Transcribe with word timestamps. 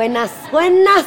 Buenas, 0.00 0.30
buenas. 0.50 1.04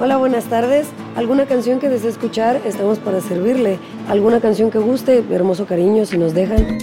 Hola, 0.00 0.16
buenas 0.16 0.46
tardes. 0.46 0.88
¿Alguna 1.14 1.46
canción 1.46 1.78
que 1.78 1.88
desee 1.88 2.10
escuchar? 2.10 2.60
Estamos 2.64 2.98
para 2.98 3.20
servirle. 3.20 3.78
¿Alguna 4.08 4.40
canción 4.40 4.72
que 4.72 4.78
guste? 4.78 5.22
Hermoso 5.30 5.66
cariño, 5.66 6.06
si 6.06 6.18
nos 6.18 6.34
dejan. 6.34 6.80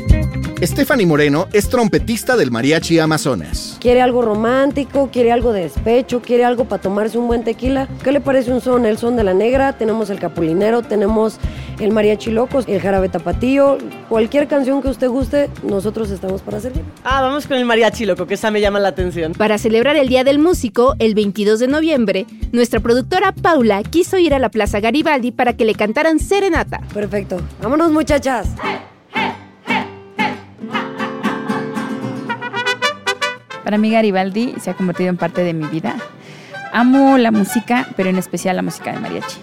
Stephanie 0.62 1.06
Moreno 1.06 1.48
es 1.52 1.68
trompetista 1.68 2.38
del 2.38 2.50
Mariachi 2.50 2.98
Amazonas. 3.00 3.78
¿Quiere 3.82 4.02
algo 4.02 4.22
romántico? 4.22 5.10
¿Quiere 5.12 5.34
algo 5.34 5.52
de 5.52 5.64
despecho? 5.64 6.22
¿Quiere 6.22 6.46
algo 6.46 6.64
para 6.66 6.82
tomarse 6.82 7.18
un 7.18 7.28
buen 7.28 7.44
tequila? 7.44 7.90
¿Qué 8.04 8.14
le 8.14 8.22
parece 8.22 8.54
un 8.54 8.62
son? 8.62 8.86
El 8.86 8.98
son 8.98 9.18
de 9.18 9.24
la 9.26 9.34
negra, 9.34 9.74
tenemos 9.74 10.10
el 10.10 10.18
capulinero, 10.18 10.82
tenemos 10.82 11.38
el 11.80 11.92
mariachi 11.92 12.32
locos, 12.32 12.66
el 12.70 12.80
jarabe 12.80 13.10
tapatío, 13.10 13.78
cualquier 14.08 14.48
canción 14.48 14.82
que 14.82 14.88
usted 14.88 15.10
guste, 15.10 15.50
nosotros 15.62 16.10
estamos 16.10 16.42
para 16.42 16.62
servir. 16.62 16.84
Ah, 17.04 17.22
vamos 17.22 17.48
con 17.48 17.58
el 17.58 17.66
mariachi 17.66 18.06
loco, 18.06 18.26
que 18.26 18.36
esa 18.36 18.50
me 18.50 18.62
llama 18.62 18.80
la 18.80 18.90
atención. 18.90 19.34
Para 19.34 19.58
celebrar 19.58 19.98
el 19.98 20.08
Día 20.08 20.24
del 20.24 20.40
Músico, 20.40 20.96
el 21.00 21.16
22 21.16 21.60
de 21.60 21.68
noviembre, 21.68 22.26
nuestra 22.54 22.80
productora 22.80 23.34
Paula 23.34 23.84
quiso 23.84 24.18
ir 24.18 24.34
a 24.34 24.40
la 24.40 24.50
Plaza 24.50 24.80
Garibaldi 24.80 25.32
para 25.32 25.58
que 25.58 25.66
le 25.66 25.76
cantaran 25.76 26.18
serenata. 26.20 26.80
Perfecto. 26.94 27.42
Vámonos 27.62 27.92
muchachas. 27.92 28.48
Para 33.66 33.80
mí 33.80 33.90
Garibaldi 33.90 34.54
se 34.62 34.70
ha 34.70 34.76
convertido 34.76 35.10
en 35.10 35.18
parte 35.18 35.44
de 35.44 35.56
mi 35.56 35.66
vida. 35.66 35.96
Amo 36.72 37.18
la 37.18 37.32
música, 37.32 37.88
pero 37.98 38.12
en 38.12 38.18
especial 38.20 38.56
la 38.56 38.62
música 38.62 38.94
de 38.94 39.00
mariachi. 39.00 39.38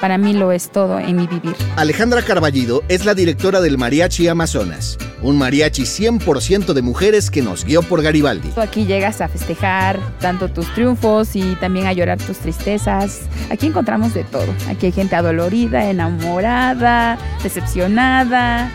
Para 0.00 0.16
mí 0.16 0.32
lo 0.32 0.52
es 0.52 0.70
todo 0.70 1.00
en 1.00 1.16
mi 1.16 1.26
vivir. 1.26 1.56
Alejandra 1.74 2.22
Carballido 2.22 2.84
es 2.88 3.04
la 3.04 3.14
directora 3.14 3.60
del 3.60 3.76
Mariachi 3.76 4.28
Amazonas, 4.28 4.96
un 5.22 5.38
mariachi 5.38 5.82
100% 5.82 6.72
de 6.72 6.82
mujeres 6.82 7.30
que 7.30 7.42
nos 7.42 7.64
guió 7.64 7.82
por 7.82 8.00
Garibaldi. 8.00 8.52
Aquí 8.56 8.86
llegas 8.86 9.20
a 9.20 9.26
festejar 9.26 9.98
tanto 10.20 10.48
tus 10.48 10.72
triunfos 10.74 11.34
y 11.34 11.56
también 11.56 11.86
a 11.86 11.92
llorar 11.92 12.18
tus 12.18 12.38
tristezas. 12.38 13.22
Aquí 13.50 13.66
encontramos 13.66 14.14
de 14.14 14.22
todo. 14.22 14.54
Aquí 14.68 14.86
hay 14.86 14.92
gente 14.92 15.16
adolorida, 15.16 15.90
enamorada, 15.90 17.18
decepcionada, 17.42 18.70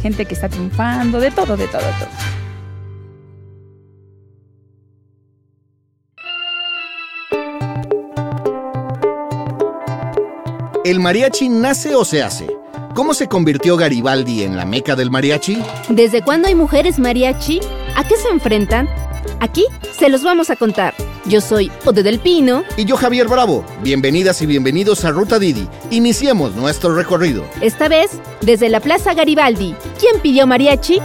gente 0.00 0.24
que 0.24 0.32
está 0.32 0.48
triunfando, 0.48 1.20
de 1.20 1.32
todo, 1.32 1.58
de 1.58 1.66
todo, 1.66 1.82
de 1.82 1.92
todo. 1.98 2.37
¿El 10.88 11.00
mariachi 11.00 11.50
nace 11.50 11.94
o 11.94 12.02
se 12.02 12.22
hace? 12.22 12.46
¿Cómo 12.94 13.12
se 13.12 13.28
convirtió 13.28 13.76
Garibaldi 13.76 14.42
en 14.44 14.56
la 14.56 14.64
meca 14.64 14.96
del 14.96 15.10
mariachi? 15.10 15.58
¿Desde 15.90 16.22
cuándo 16.22 16.48
hay 16.48 16.54
mujeres 16.54 16.98
mariachi? 16.98 17.60
¿A 17.94 18.08
qué 18.08 18.16
se 18.16 18.30
enfrentan? 18.30 18.88
Aquí 19.38 19.66
se 19.92 20.08
los 20.08 20.22
vamos 20.22 20.48
a 20.48 20.56
contar. 20.56 20.94
Yo 21.26 21.42
soy 21.42 21.70
Ode 21.84 22.02
del 22.02 22.20
Pino. 22.20 22.64
Y 22.78 22.86
yo 22.86 22.96
Javier 22.96 23.28
Bravo. 23.28 23.66
Bienvenidas 23.82 24.40
y 24.40 24.46
bienvenidos 24.46 25.04
a 25.04 25.10
Ruta 25.10 25.38
Didi. 25.38 25.68
Iniciemos 25.90 26.54
nuestro 26.54 26.94
recorrido. 26.94 27.44
Esta 27.60 27.88
vez 27.88 28.12
desde 28.40 28.70
la 28.70 28.80
Plaza 28.80 29.12
Garibaldi. 29.12 29.74
¿Quién 30.00 30.22
pidió 30.22 30.46
mariachi? 30.46 31.00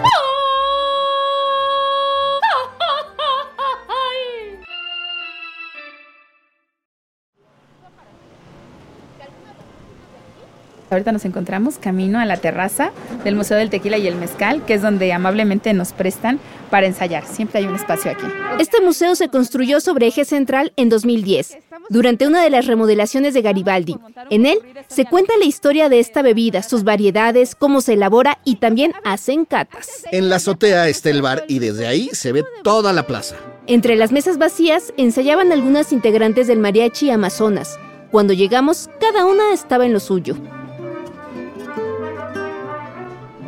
Ahorita 10.93 11.11
nos 11.11 11.25
encontramos 11.25 11.77
camino 11.77 12.19
a 12.19 12.25
la 12.25 12.37
terraza 12.37 12.91
del 13.23 13.35
Museo 13.35 13.57
del 13.57 13.69
Tequila 13.69 13.97
y 13.97 14.07
el 14.07 14.15
Mezcal, 14.15 14.63
que 14.65 14.75
es 14.75 14.81
donde 14.81 15.11
amablemente 15.11 15.73
nos 15.73 15.91
prestan 15.91 16.39
para 16.69 16.87
ensayar. 16.87 17.25
Siempre 17.25 17.59
hay 17.59 17.65
un 17.65 17.75
espacio 17.75 18.11
aquí. 18.11 18.25
Este 18.59 18.79
museo 18.81 19.15
se 19.15 19.29
construyó 19.29 19.79
sobre 19.79 20.07
eje 20.07 20.25
central 20.25 20.71
en 20.75 20.89
2010, 20.89 21.57
durante 21.89 22.27
una 22.27 22.43
de 22.43 22.49
las 22.49 22.67
remodelaciones 22.67 23.33
de 23.33 23.41
Garibaldi. 23.41 23.97
En 24.29 24.45
él 24.45 24.59
se 24.87 25.05
cuenta 25.05 25.33
la 25.37 25.45
historia 25.45 25.89
de 25.89 25.99
esta 25.99 26.21
bebida, 26.21 26.63
sus 26.63 26.83
variedades, 26.83 27.55
cómo 27.55 27.81
se 27.81 27.93
elabora 27.93 28.39
y 28.43 28.57
también 28.57 28.93
hacen 29.03 29.45
catas. 29.45 30.03
En 30.11 30.29
la 30.29 30.37
azotea 30.37 30.87
está 30.87 31.09
el 31.09 31.21
bar 31.21 31.43
y 31.47 31.59
desde 31.59 31.87
ahí 31.87 32.09
se 32.13 32.31
ve 32.31 32.43
toda 32.63 32.93
la 32.93 33.07
plaza. 33.07 33.35
Entre 33.65 33.95
las 33.95 34.11
mesas 34.11 34.37
vacías 34.37 34.93
ensayaban 34.97 35.51
algunas 35.51 35.91
integrantes 35.91 36.47
del 36.47 36.59
mariachi 36.59 37.09
Amazonas. 37.09 37.79
Cuando 38.11 38.33
llegamos, 38.33 38.89
cada 38.99 39.25
una 39.25 39.53
estaba 39.53 39.85
en 39.85 39.93
lo 39.93 39.99
suyo. 39.99 40.35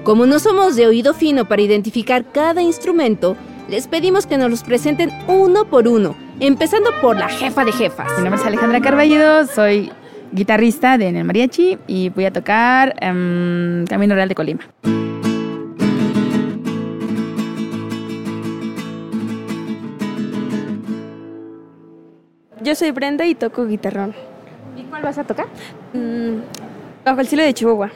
Como 0.06 0.28
no 0.28 0.38
somos 0.38 0.76
de 0.76 0.86
oído 0.86 1.16
fino 1.16 1.46
para 1.46 1.64
identificar 1.64 2.26
cada 2.32 2.62
instrumento, 2.62 3.36
les 3.68 3.88
pedimos 3.88 4.28
que 4.28 4.38
nos 4.38 4.52
los 4.52 4.64
presenten 4.64 5.10
uno 5.28 5.66
por 5.66 5.88
uno, 5.88 6.16
empezando 6.40 6.92
por 7.02 7.18
la 7.18 7.28
jefa 7.28 7.66
de 7.66 7.72
jefas. 7.72 8.06
Mi 8.16 8.24
nombre 8.24 8.40
es 8.40 8.46
Alejandra 8.46 8.82
Carballido, 8.82 9.48
soy 9.48 9.92
guitarrista 10.32 11.00
de 11.00 11.08
En 11.08 11.16
el 11.16 11.24
Mariachi 11.24 11.80
y 11.88 12.10
voy 12.10 12.26
a 12.26 12.32
tocar 12.32 12.94
Camino 13.00 14.14
Real 14.14 14.30
de 14.30 14.36
Colima. 14.36 14.62
Yo 22.62 22.76
soy 22.76 22.92
Brenda 22.92 23.26
y 23.26 23.34
toco 23.34 23.66
guitarrón. 23.66 24.14
¿Y 24.78 24.84
cuál 24.84 25.02
vas 25.02 25.18
a 25.18 25.24
tocar? 25.24 25.48
Mm, 25.94 26.42
bajo 27.04 27.22
el 27.22 27.28
cielo 27.28 27.44
de 27.44 27.56
Chihuahua. 27.56 27.90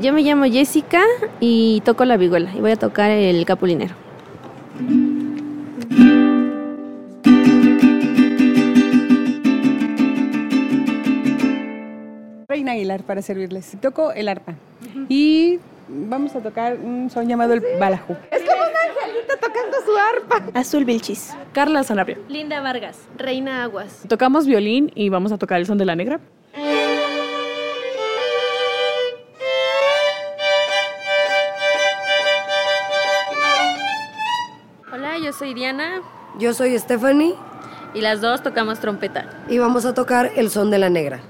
Yo 0.00 0.12
me 0.12 0.22
llamo 0.22 0.44
Jessica 0.44 1.02
y 1.40 1.80
toco 1.80 2.04
la 2.04 2.16
vihuela 2.16 2.54
y 2.54 2.60
voy 2.60 2.70
a 2.70 2.76
tocar 2.76 3.10
el 3.10 3.44
capulinero. 3.44 3.96
Reina 12.46 12.72
Aguilar 12.72 13.02
para 13.02 13.22
servirles. 13.22 13.76
Toco 13.80 14.12
el 14.12 14.28
arpa 14.28 14.54
y 15.08 15.58
vamos 15.88 16.36
a 16.36 16.40
tocar 16.42 16.76
un 16.76 17.10
son 17.10 17.26
llamado 17.26 17.54
el 17.54 17.64
balajú. 17.80 18.14
Es 18.30 18.42
como 18.42 18.56
una 18.56 19.02
angelita 19.02 19.34
tocando 19.40 19.76
su 19.84 19.96
arpa. 19.96 20.58
Azul 20.60 20.84
Vilchis. 20.84 21.34
Carla 21.52 21.82
Sanabria. 21.82 22.18
Linda 22.28 22.60
Vargas. 22.60 23.08
Reina 23.16 23.64
Aguas. 23.64 24.04
Tocamos 24.08 24.46
violín 24.46 24.92
y 24.94 25.08
vamos 25.08 25.32
a 25.32 25.38
tocar 25.38 25.58
el 25.58 25.66
son 25.66 25.76
de 25.76 25.86
la 25.86 25.96
negra. 25.96 26.20
Yo 36.38 36.54
soy 36.54 36.78
Stephanie. 36.78 37.34
Y 37.94 38.00
las 38.00 38.20
dos 38.20 38.42
tocamos 38.42 38.80
trompeta. 38.80 39.44
Y 39.48 39.58
vamos 39.58 39.84
a 39.84 39.94
tocar 39.94 40.32
el 40.36 40.50
son 40.50 40.70
de 40.70 40.78
la 40.78 40.88
negra. 40.88 41.20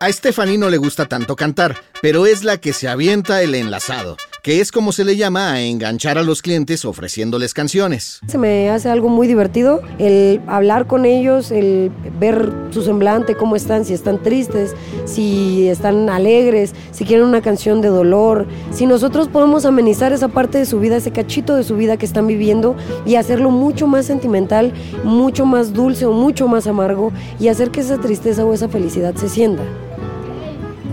A 0.00 0.12
Stephanie 0.12 0.58
no 0.58 0.70
le 0.70 0.76
gusta 0.76 1.06
tanto 1.06 1.34
cantar, 1.34 1.76
pero 2.00 2.26
es 2.26 2.44
la 2.44 2.58
que 2.58 2.72
se 2.72 2.88
avienta 2.88 3.42
el 3.42 3.54
enlazado, 3.54 4.16
que 4.42 4.60
es 4.60 4.72
como 4.72 4.92
se 4.92 5.04
le 5.04 5.16
llama 5.16 5.52
a 5.52 5.60
enganchar 5.60 6.18
a 6.18 6.22
los 6.22 6.42
clientes 6.42 6.84
ofreciéndoles 6.84 7.54
canciones. 7.54 8.20
Se 8.26 8.38
me 8.38 8.70
hace 8.70 8.88
algo 8.88 9.08
muy 9.08 9.26
divertido 9.26 9.82
el 9.98 10.40
hablar 10.46 10.86
con 10.86 11.04
ellos, 11.04 11.50
el 11.50 11.90
ver 12.18 12.52
su 12.70 12.82
semblante, 12.82 13.34
cómo 13.34 13.56
están, 13.56 13.84
si 13.84 13.94
están 13.94 14.22
tristes, 14.22 14.74
si 15.04 15.68
están 15.68 16.08
alegres, 16.08 16.74
si 16.90 17.04
quieren 17.04 17.26
una 17.26 17.42
canción 17.42 17.80
de 17.80 17.88
dolor, 17.88 18.46
si 18.72 18.86
nosotros 18.86 19.28
podemos 19.28 19.64
amenizar 19.64 20.12
esa 20.12 20.28
parte 20.28 20.58
de 20.58 20.66
su 20.66 20.78
vida, 20.80 20.96
ese 20.96 21.10
cachito 21.10 21.56
de 21.56 21.64
su 21.64 21.76
vida 21.76 21.96
que 21.96 22.06
están 22.06 22.26
viviendo 22.26 22.76
y 23.06 23.16
hacerlo 23.16 23.50
mucho 23.50 23.86
más 23.86 24.06
sentimental, 24.06 24.72
mucho 25.04 25.46
más 25.46 25.72
dulce 25.72 26.06
o 26.06 26.12
mucho 26.12 26.48
más 26.48 26.66
amargo 26.66 27.12
y 27.40 27.48
hacer 27.48 27.70
que 27.70 27.80
esa 27.80 27.98
tristeza 27.98 28.44
o 28.44 28.54
esa 28.54 28.68
felicidad 28.68 29.14
se 29.14 29.28
sienta. 29.28 29.62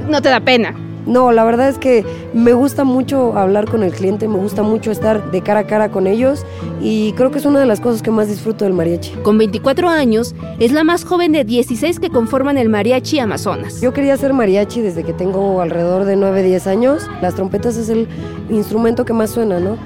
No 0.10 0.22
te 0.22 0.30
da 0.30 0.40
pena. 0.40 0.85
No, 1.06 1.32
la 1.32 1.44
verdad 1.44 1.70
es 1.70 1.78
que 1.78 2.04
me 2.34 2.54
gusta 2.54 2.84
mucho 2.84 3.38
hablar 3.38 3.70
con 3.70 3.84
el 3.84 3.92
cliente, 3.92 4.28
me 4.28 4.38
gusta 4.38 4.64
mucho 4.64 4.92
estar 4.92 5.32
de 5.32 5.42
cara 5.42 5.62
a 5.62 5.68
cara 5.68 5.90
con 5.90 6.08
ellos 6.08 6.46
y 6.82 7.14
creo 7.14 7.32
que 7.32 7.40
es 7.40 7.46
una 7.46 7.60
de 7.60 7.66
las 7.66 7.80
cosas 7.80 8.02
que 8.02 8.12
más 8.12 8.28
disfruto 8.28 8.66
del 8.66 8.74
mariachi. 8.74 9.12
Con 9.24 9.38
24 9.38 9.90
años, 9.90 10.36
es 10.60 10.72
la 10.72 10.84
más 10.84 11.04
joven 11.04 11.32
de 11.32 11.44
16 11.44 12.00
que 12.00 12.10
conforman 12.10 12.58
el 12.58 12.70
mariachi 12.70 13.20
Amazonas. 13.20 13.82
Yo 13.82 13.94
quería 13.94 14.18
ser 14.18 14.34
mariachi 14.34 14.82
desde 14.82 15.04
que 15.04 15.14
tengo 15.14 15.62
alrededor 15.62 16.06
de 16.06 16.16
9, 16.16 16.44
10 16.44 16.68
años. 16.68 17.08
Las 17.22 17.36
trompetas 17.36 17.78
es 17.78 17.90
el 17.90 18.08
instrumento 18.50 19.06
que 19.06 19.14
más 19.14 19.30
suena, 19.32 19.60
¿no? 19.60 19.78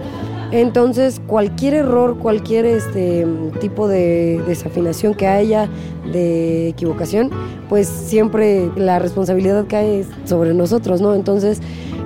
Entonces, 0.51 1.21
cualquier 1.27 1.75
error, 1.75 2.17
cualquier 2.17 2.65
este, 2.65 3.27
tipo 3.59 3.87
de 3.87 4.41
desafinación 4.47 5.13
que 5.13 5.27
haya, 5.27 5.69
de 6.11 6.69
equivocación, 6.69 7.29
pues 7.69 7.87
siempre 7.87 8.71
la 8.75 8.97
responsabilidad 8.97 9.65
cae 9.69 10.05
sobre 10.25 10.55
nosotros, 10.55 11.01
¿no? 11.01 11.13
Entonces, 11.13 11.61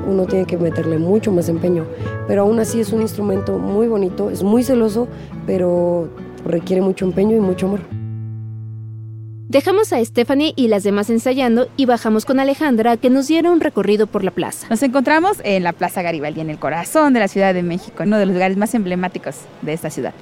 uno 0.09 0.25
tiene 0.25 0.45
que 0.45 0.57
meterle 0.57 0.97
mucho 0.97 1.31
más 1.31 1.47
empeño. 1.47 1.85
Pero 2.27 2.41
aún 2.41 2.59
así 2.59 2.81
es 2.81 2.91
un 2.91 3.01
instrumento 3.01 3.57
muy 3.57 3.87
bonito, 3.87 4.29
es 4.29 4.43
muy 4.43 4.63
celoso, 4.63 5.07
pero 5.45 6.09
requiere 6.45 6.81
mucho 6.81 7.05
empeño 7.05 7.37
y 7.37 7.39
mucho 7.39 7.67
amor. 7.67 8.02
Dejamos 9.53 9.93
a 9.93 10.03
Stephanie 10.03 10.53
y 10.55 10.67
las 10.67 10.81
demás 10.81 11.11
ensayando 11.11 11.69
y 11.77 11.85
bajamos 11.85 12.25
con 12.25 12.39
Alejandra 12.39 12.97
que 12.97 13.11
nos 13.11 13.27
diera 13.27 13.51
un 13.51 13.59
recorrido 13.59 14.07
por 14.07 14.23
la 14.23 14.31
plaza. 14.31 14.65
Nos 14.71 14.81
encontramos 14.81 15.37
en 15.43 15.61
la 15.61 15.73
Plaza 15.73 16.01
Garibaldi, 16.01 16.41
en 16.41 16.49
el 16.49 16.57
corazón 16.57 17.13
de 17.13 17.19
la 17.19 17.27
Ciudad 17.27 17.53
de 17.53 17.61
México, 17.61 18.01
uno 18.01 18.17
de 18.17 18.25
los 18.25 18.33
lugares 18.33 18.57
más 18.57 18.73
emblemáticos 18.73 19.35
de 19.61 19.73
esta 19.73 19.91
ciudad. 19.91 20.15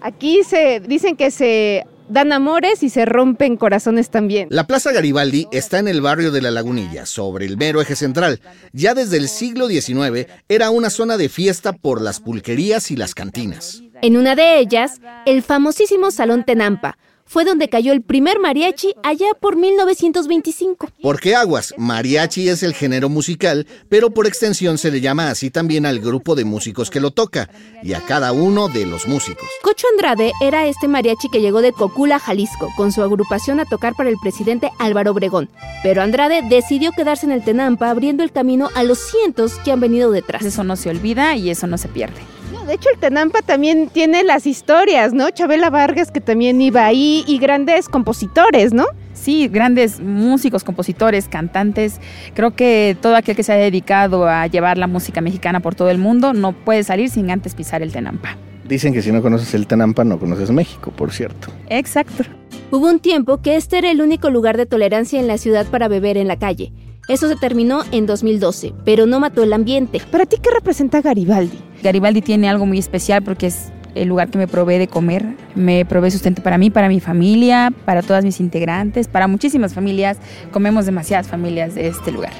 Aquí 0.00 0.44
se 0.44 0.80
dicen 0.80 1.14
que 1.14 1.30
se 1.30 1.84
dan 2.08 2.32
amores 2.32 2.82
y 2.82 2.88
se 2.88 3.04
rompen 3.04 3.58
corazones 3.58 4.08
también. 4.08 4.48
La 4.50 4.66
Plaza 4.66 4.92
Garibaldi 4.92 5.46
está 5.52 5.78
en 5.78 5.88
el 5.88 6.00
barrio 6.00 6.30
de 6.30 6.40
La 6.40 6.50
Lagunilla, 6.50 7.04
sobre 7.04 7.44
el 7.44 7.58
mero 7.58 7.82
eje 7.82 7.96
central. 7.96 8.40
Ya 8.72 8.94
desde 8.94 9.18
el 9.18 9.28
siglo 9.28 9.68
XIX 9.68 10.26
era 10.48 10.70
una 10.70 10.88
zona 10.88 11.18
de 11.18 11.28
fiesta 11.28 11.74
por 11.74 12.00
las 12.00 12.20
pulquerías 12.20 12.90
y 12.90 12.96
las 12.96 13.14
cantinas. 13.14 13.82
En 14.00 14.16
una 14.16 14.36
de 14.36 14.58
ellas, 14.58 15.02
el 15.26 15.42
famosísimo 15.42 16.10
Salón 16.10 16.44
Tenampa, 16.44 16.96
fue 17.28 17.44
donde 17.44 17.68
cayó 17.68 17.92
el 17.92 18.02
primer 18.02 18.38
mariachi 18.40 18.94
allá 19.02 19.28
por 19.40 19.56
1925. 19.56 20.88
Porque 21.02 21.36
aguas, 21.36 21.74
mariachi 21.76 22.48
es 22.48 22.62
el 22.62 22.74
género 22.74 23.08
musical, 23.08 23.66
pero 23.88 24.10
por 24.10 24.26
extensión 24.26 24.78
se 24.78 24.90
le 24.90 25.00
llama 25.00 25.30
así 25.30 25.50
también 25.50 25.86
al 25.86 26.00
grupo 26.00 26.34
de 26.34 26.44
músicos 26.44 26.90
que 26.90 27.00
lo 27.00 27.10
toca 27.10 27.50
y 27.82 27.92
a 27.92 28.00
cada 28.00 28.32
uno 28.32 28.68
de 28.68 28.86
los 28.86 29.06
músicos. 29.06 29.48
Cocho 29.62 29.86
Andrade 29.92 30.32
era 30.42 30.66
este 30.66 30.88
mariachi 30.88 31.28
que 31.28 31.40
llegó 31.40 31.62
de 31.62 31.72
Cocula, 31.72 32.18
Jalisco, 32.18 32.68
con 32.76 32.92
su 32.92 33.02
agrupación 33.02 33.60
a 33.60 33.64
tocar 33.64 33.94
para 33.94 34.08
el 34.08 34.16
presidente 34.22 34.70
Álvaro 34.78 35.12
Obregón. 35.12 35.48
Pero 35.82 36.02
Andrade 36.02 36.42
decidió 36.42 36.92
quedarse 36.92 37.26
en 37.26 37.32
el 37.32 37.44
Tenampa 37.44 37.90
abriendo 37.90 38.22
el 38.22 38.32
camino 38.32 38.70
a 38.74 38.82
los 38.82 38.98
cientos 38.98 39.54
que 39.64 39.72
han 39.72 39.80
venido 39.80 40.10
detrás. 40.10 40.44
Eso 40.44 40.64
no 40.64 40.76
se 40.76 40.90
olvida 40.90 41.36
y 41.36 41.50
eso 41.50 41.66
no 41.66 41.78
se 41.78 41.88
pierde. 41.88 42.37
De 42.68 42.74
hecho, 42.74 42.90
el 42.92 43.00
Tenampa 43.00 43.40
también 43.40 43.88
tiene 43.88 44.22
las 44.24 44.46
historias, 44.46 45.14
¿no? 45.14 45.30
Chabela 45.30 45.70
Vargas, 45.70 46.10
que 46.10 46.20
también 46.20 46.60
iba 46.60 46.84
ahí, 46.84 47.24
y 47.26 47.38
grandes 47.38 47.88
compositores, 47.88 48.74
¿no? 48.74 48.84
Sí, 49.14 49.48
grandes 49.48 50.00
músicos, 50.00 50.64
compositores, 50.64 51.28
cantantes. 51.28 51.98
Creo 52.34 52.54
que 52.54 52.94
todo 53.00 53.16
aquel 53.16 53.36
que 53.36 53.42
se 53.42 53.54
ha 53.54 53.56
dedicado 53.56 54.28
a 54.28 54.46
llevar 54.48 54.76
la 54.76 54.86
música 54.86 55.22
mexicana 55.22 55.60
por 55.60 55.74
todo 55.74 55.88
el 55.88 55.96
mundo 55.96 56.34
no 56.34 56.52
puede 56.52 56.82
salir 56.82 57.08
sin 57.08 57.30
antes 57.30 57.54
pisar 57.54 57.80
el 57.80 57.90
Tenampa. 57.90 58.36
Dicen 58.68 58.92
que 58.92 59.00
si 59.00 59.12
no 59.12 59.22
conoces 59.22 59.54
el 59.54 59.66
Tenampa 59.66 60.04
no 60.04 60.18
conoces 60.18 60.50
México, 60.50 60.92
por 60.94 61.10
cierto. 61.10 61.48
Exacto. 61.70 62.24
Hubo 62.70 62.86
un 62.86 63.00
tiempo 63.00 63.40
que 63.40 63.56
este 63.56 63.78
era 63.78 63.90
el 63.90 64.02
único 64.02 64.28
lugar 64.28 64.58
de 64.58 64.66
tolerancia 64.66 65.18
en 65.18 65.26
la 65.26 65.38
ciudad 65.38 65.66
para 65.68 65.88
beber 65.88 66.18
en 66.18 66.28
la 66.28 66.38
calle. 66.38 66.74
Eso 67.08 67.30
se 67.30 67.36
terminó 67.36 67.84
en 67.92 68.04
2012, 68.04 68.74
pero 68.84 69.06
no 69.06 69.20
mató 69.20 69.42
el 69.42 69.54
ambiente. 69.54 70.02
¿Para 70.10 70.26
ti 70.26 70.36
qué 70.42 70.50
representa 70.50 71.00
Garibaldi? 71.00 71.58
Garibaldi 71.82 72.22
tiene 72.22 72.48
algo 72.48 72.66
muy 72.66 72.78
especial 72.78 73.22
porque 73.22 73.46
es 73.46 73.72
el 73.94 74.08
lugar 74.08 74.30
que 74.30 74.38
me 74.38 74.46
provee 74.46 74.78
de 74.78 74.88
comer, 74.88 75.24
me 75.54 75.84
provee 75.84 76.10
sustento 76.10 76.42
para 76.42 76.58
mí, 76.58 76.70
para 76.70 76.88
mi 76.88 77.00
familia, 77.00 77.72
para 77.84 78.02
todas 78.02 78.24
mis 78.24 78.40
integrantes, 78.40 79.08
para 79.08 79.26
muchísimas 79.26 79.74
familias. 79.74 80.18
Comemos 80.52 80.86
demasiadas 80.86 81.28
familias 81.28 81.74
de 81.74 81.88
este 81.88 82.12
lugar. 82.12 82.32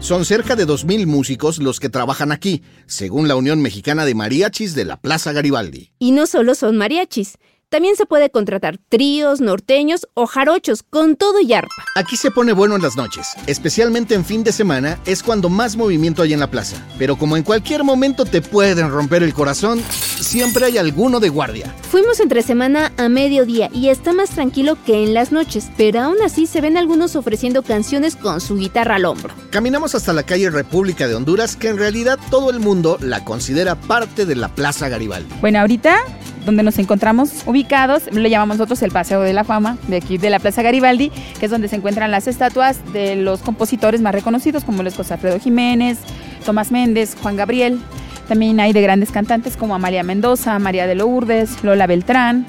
Son 0.00 0.26
cerca 0.26 0.54
de 0.54 0.66
2.000 0.66 1.06
músicos 1.06 1.58
los 1.58 1.80
que 1.80 1.88
trabajan 1.88 2.30
aquí, 2.30 2.62
según 2.86 3.26
la 3.26 3.36
Unión 3.36 3.62
Mexicana 3.62 4.04
de 4.04 4.14
Mariachis 4.14 4.74
de 4.74 4.84
la 4.84 4.98
Plaza 4.98 5.32
Garibaldi. 5.32 5.92
Y 5.98 6.10
no 6.10 6.26
solo 6.26 6.54
son 6.54 6.76
mariachis. 6.76 7.38
También 7.74 7.96
se 7.96 8.06
puede 8.06 8.30
contratar 8.30 8.78
tríos, 8.88 9.40
norteños 9.40 10.06
o 10.14 10.26
jarochos 10.26 10.84
con 10.84 11.16
todo 11.16 11.40
y 11.40 11.54
arpa. 11.54 11.74
Aquí 11.96 12.16
se 12.16 12.30
pone 12.30 12.52
bueno 12.52 12.76
en 12.76 12.82
las 12.82 12.94
noches, 12.94 13.30
especialmente 13.48 14.14
en 14.14 14.24
fin 14.24 14.44
de 14.44 14.52
semana, 14.52 15.00
es 15.06 15.24
cuando 15.24 15.48
más 15.48 15.74
movimiento 15.74 16.22
hay 16.22 16.34
en 16.34 16.38
la 16.38 16.52
plaza. 16.52 16.76
Pero 17.00 17.16
como 17.16 17.36
en 17.36 17.42
cualquier 17.42 17.82
momento 17.82 18.26
te 18.26 18.42
pueden 18.42 18.90
romper 18.90 19.24
el 19.24 19.34
corazón, 19.34 19.82
siempre 20.20 20.66
hay 20.66 20.78
alguno 20.78 21.18
de 21.18 21.30
guardia. 21.30 21.74
Fuimos 21.90 22.20
entre 22.20 22.42
semana 22.42 22.92
a 22.96 23.08
mediodía 23.08 23.68
y 23.72 23.88
está 23.88 24.12
más 24.12 24.30
tranquilo 24.30 24.78
que 24.86 25.02
en 25.02 25.12
las 25.12 25.32
noches, 25.32 25.68
pero 25.76 26.00
aún 26.00 26.22
así 26.24 26.46
se 26.46 26.60
ven 26.60 26.76
algunos 26.76 27.16
ofreciendo 27.16 27.64
canciones 27.64 28.14
con 28.14 28.40
su 28.40 28.56
guitarra 28.56 28.94
al 28.94 29.04
hombro. 29.04 29.34
Caminamos 29.50 29.96
hasta 29.96 30.12
la 30.12 30.22
calle 30.22 30.48
República 30.48 31.08
de 31.08 31.16
Honduras, 31.16 31.56
que 31.56 31.70
en 31.70 31.78
realidad 31.78 32.20
todo 32.30 32.50
el 32.50 32.60
mundo 32.60 32.98
la 33.00 33.24
considera 33.24 33.74
parte 33.74 34.26
de 34.26 34.36
la 34.36 34.54
Plaza 34.54 34.88
Garibaldi. 34.88 35.34
Bueno, 35.40 35.58
ahorita 35.58 35.98
donde 36.44 36.62
nos 36.62 36.78
encontramos 36.78 37.42
ubicados, 37.46 38.04
le 38.12 38.30
llamamos 38.30 38.58
nosotros 38.58 38.82
el 38.82 38.90
Paseo 38.90 39.20
de 39.22 39.32
la 39.32 39.44
Fama, 39.44 39.78
de 39.88 39.96
aquí 39.96 40.18
de 40.18 40.30
la 40.30 40.38
Plaza 40.38 40.62
Garibaldi, 40.62 41.10
que 41.38 41.46
es 41.46 41.50
donde 41.50 41.68
se 41.68 41.76
encuentran 41.76 42.10
las 42.10 42.26
estatuas 42.26 42.80
de 42.92 43.16
los 43.16 43.40
compositores 43.40 44.00
más 44.00 44.14
reconocidos, 44.14 44.64
como 44.64 44.82
los 44.82 44.94
José 44.94 45.14
Alfredo 45.14 45.38
Jiménez, 45.38 45.98
Tomás 46.44 46.70
Méndez, 46.70 47.16
Juan 47.20 47.36
Gabriel. 47.36 47.80
También 48.28 48.60
hay 48.60 48.72
de 48.72 48.80
grandes 48.80 49.10
cantantes 49.10 49.56
como 49.56 49.74
Amalia 49.74 50.02
Mendoza, 50.02 50.58
María 50.58 50.86
de 50.86 50.94
Lourdes, 50.94 51.62
Lola 51.62 51.86
Beltrán. 51.86 52.46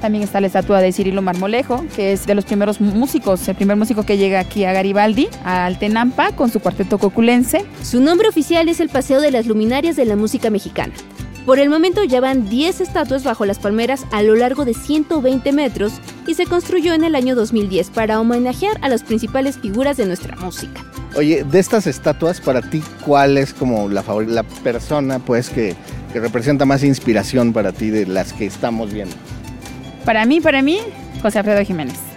También 0.00 0.24
está 0.24 0.40
la 0.40 0.46
estatua 0.46 0.80
de 0.80 0.92
Cirilo 0.92 1.20
Marmolejo, 1.20 1.84
que 1.94 2.12
es 2.12 2.26
de 2.26 2.34
los 2.34 2.46
primeros 2.46 2.80
músicos, 2.80 3.46
el 3.48 3.54
primer 3.54 3.76
músico 3.76 4.04
que 4.04 4.16
llega 4.16 4.40
aquí 4.40 4.64
a 4.64 4.72
Garibaldi, 4.72 5.28
a 5.44 5.66
Altenampa, 5.66 6.32
con 6.32 6.50
su 6.50 6.60
cuarteto 6.60 6.96
coculense. 6.96 7.66
Su 7.82 8.00
nombre 8.00 8.26
oficial 8.28 8.70
es 8.70 8.80
el 8.80 8.88
Paseo 8.88 9.20
de 9.20 9.30
las 9.30 9.46
Luminarias 9.46 9.96
de 9.96 10.06
la 10.06 10.16
Música 10.16 10.48
Mexicana. 10.48 10.94
Por 11.50 11.58
el 11.58 11.68
momento 11.68 12.04
ya 12.04 12.20
van 12.20 12.48
10 12.48 12.80
estatuas 12.80 13.24
bajo 13.24 13.44
las 13.44 13.58
palmeras 13.58 14.06
a 14.12 14.22
lo 14.22 14.36
largo 14.36 14.64
de 14.64 14.72
120 14.72 15.50
metros 15.50 15.94
y 16.28 16.34
se 16.34 16.46
construyó 16.46 16.94
en 16.94 17.02
el 17.02 17.16
año 17.16 17.34
2010 17.34 17.90
para 17.90 18.20
homenajear 18.20 18.78
a 18.82 18.88
las 18.88 19.02
principales 19.02 19.58
figuras 19.58 19.96
de 19.96 20.06
nuestra 20.06 20.36
música. 20.36 20.84
Oye, 21.16 21.42
de 21.42 21.58
estas 21.58 21.88
estatuas, 21.88 22.40
para 22.40 22.62
ti, 22.62 22.84
¿cuál 23.04 23.36
es 23.36 23.52
como 23.52 23.88
la, 23.88 24.04
la 24.28 24.44
persona 24.44 25.18
pues 25.18 25.50
que, 25.50 25.74
que 26.12 26.20
representa 26.20 26.66
más 26.66 26.84
inspiración 26.84 27.52
para 27.52 27.72
ti 27.72 27.90
de 27.90 28.06
las 28.06 28.32
que 28.32 28.46
estamos 28.46 28.92
viendo? 28.92 29.16
Para 30.04 30.26
mí, 30.26 30.40
para 30.40 30.62
mí, 30.62 30.78
José 31.20 31.40
Alfredo 31.40 31.64
Jiménez. 31.64 32.09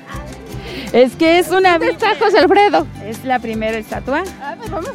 Es 0.94 1.16
que 1.16 1.40
es 1.40 1.50
una... 1.50 1.72
¿Dónde 1.80 1.90
está 1.94 2.16
José 2.20 2.38
Alfredo? 2.40 2.86
Es 3.06 3.26
la 3.26 3.40
primera 3.40 3.78
estatua. 3.78 4.24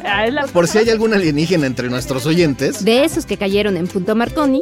Ah, 0.05 0.25
es 0.25 0.33
la- 0.33 0.45
Por 0.47 0.67
si 0.67 0.77
hay 0.77 0.89
algún 0.89 1.13
alienígena 1.13 1.67
entre 1.67 1.89
nuestros 1.89 2.25
oyentes, 2.25 2.85
De 2.85 3.03
esos 3.03 3.25
que 3.25 3.35
cayeron 3.37 3.75
en 3.75 3.87
Punto 3.87 4.15
Marconi, 4.15 4.61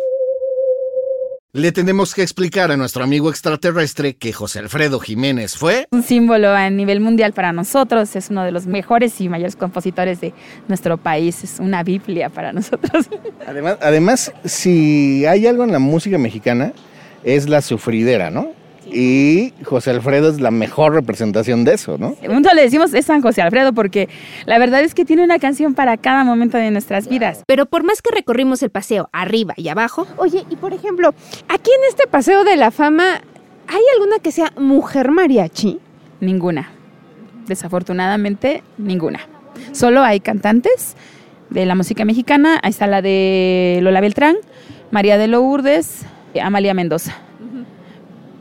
le 1.54 1.72
tenemos 1.72 2.14
que 2.14 2.22
explicar 2.24 2.72
a 2.72 2.78
nuestro 2.78 3.04
amigo 3.04 3.30
extraterrestre 3.30 4.16
que 4.16 4.34
José 4.34 4.60
Alfredo 4.60 5.00
Jiménez 5.00 5.56
fue... 5.58 5.88
un 5.92 6.04
símbolo 6.04 6.50
a 6.50 6.70
nivel 6.70 7.00
mundial 7.00 7.34
para 7.34 7.52
nosotros, 7.52 8.16
es 8.16 8.30
uno 8.30 8.44
de 8.44 8.52
los 8.52 8.68
mejores 8.68 9.20
y 9.22 9.30
mayores 9.30 9.56
compositores 9.56 10.20
de 10.22 10.34
nuestro 10.68 10.98
país, 10.98 11.44
es 11.44 11.60
una 11.60 11.82
Biblia 11.84 12.30
para 12.30 12.52
nosotros. 12.54 13.08
Además, 13.48 13.78
además, 13.82 14.32
si 14.44 15.26
hay 15.26 15.48
algo 15.48 15.64
en 15.64 15.72
la 15.72 15.80
música 15.80 16.18
mexicana, 16.18 16.74
es 17.24 17.48
la 17.50 17.62
sufridera, 17.62 18.30
¿no? 18.30 18.52
Y 18.92 19.54
José 19.64 19.92
Alfredo 19.92 20.30
es 20.30 20.40
la 20.40 20.52
mejor 20.52 20.94
representación 20.94 21.64
de 21.64 21.74
eso, 21.74 21.98
¿no? 21.98 22.16
Mucho 22.30 22.54
le 22.54 22.62
decimos 22.62 22.94
es 22.94 23.06
San 23.06 23.22
José 23.22 23.42
Alfredo 23.42 23.74
porque 23.74 24.10
la 24.46 24.58
verdad 24.58 24.82
es 24.82 24.94
que 24.94 25.06
tiene 25.06 25.24
una 25.24 25.40
canción 25.40 25.74
para 25.74 25.98
cada 25.98 26.24
momento 26.24 26.58
de 26.58 26.72
nuestras 26.72 27.08
vidas. 27.08 27.44
pero 27.48 27.66
por 27.66 27.84
más 27.84 28.02
que 28.02 28.14
recorrimos 28.14 28.64
el 28.64 28.70
paseo 28.70 29.10
arriba 29.12 29.54
y 29.58 29.68
abajo, 29.68 30.08
Oye, 30.18 30.46
y 30.50 30.56
por 30.56 30.74
ejemplo, 30.74 31.14
aquí 31.48 31.70
en 31.70 31.90
este 31.90 32.08
Paseo 32.08 32.44
de 32.44 32.56
la 32.56 32.72
Fama, 32.72 33.22
¿hay 33.68 33.82
alguna 33.96 34.20
que 34.20 34.32
sea 34.32 34.52
mujer 34.58 35.12
mariachi? 35.12 35.80
Ninguna. 36.20 36.70
Desafortunadamente, 37.48 38.64
ninguna. 38.78 39.20
Solo 39.72 40.04
hay 40.04 40.20
cantantes 40.20 40.96
de 41.50 41.66
la 41.66 41.76
música 41.76 42.06
mexicana. 42.06 42.60
Ahí 42.64 42.72
está 42.72 42.88
la 42.88 43.02
de 43.02 43.80
Lola 43.82 44.02
Beltrán, 44.02 44.36
María 44.92 45.18
de 45.18 45.28
Lourdes, 45.28 46.06
Amalia 46.42 46.74
Mendoza. 46.74 47.27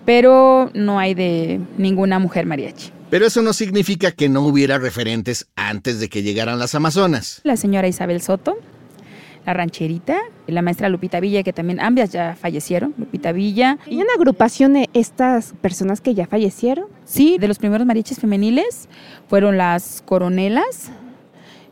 Pero 0.07 0.71
no 0.73 0.99
hay 0.99 1.15
de 1.15 1.61
ninguna 1.77 2.19
mujer 2.19 2.47
mariachi. 2.47 2.93
Pero 3.11 3.27
eso 3.27 3.43
no 3.43 3.53
significa 3.53 4.11
que 4.13 4.29
no 4.29 4.43
hubiera 4.43 4.79
referentes 4.79 5.47
antes 5.55 6.01
de 6.01 6.09
que 6.09 6.23
llegaran 6.23 6.59
las 6.59 6.75
Amazonas. 6.75 7.41
La 7.45 7.57
señora 7.57 7.87
Isabel 7.87 8.21
Soto, 8.23 8.57
la 9.45 9.53
rancherita, 9.55 10.19
la 10.49 10.63
maestra 10.63 10.89
Lupita 10.89 11.21
Villa, 11.21 11.43
que 11.43 11.53
también 11.53 11.81
ambas 11.81 12.11
ya 12.11 12.35
fallecieron. 12.35 12.95
Lupita 12.99 13.33
Villa. 13.33 13.79
¿Y 13.87 13.97
una 13.97 14.13
agrupación 14.17 14.73
de 14.73 14.89
estas 14.93 15.55
personas 15.61 16.01
que 16.01 16.15
ya 16.15 16.27
fallecieron? 16.27 16.87
Sí, 17.05 17.39
de 17.39 17.47
los 17.47 17.59
primeros 17.59 17.87
mariachis 17.87 18.19
femeniles 18.19 18.89
fueron 19.29 19.57
las 19.57 20.03
Coronelas 20.05 20.91